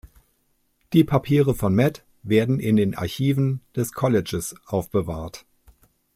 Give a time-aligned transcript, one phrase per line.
[0.93, 5.45] Die Papiere von Mead werden in den Archiven des Colleges aufbewahrt.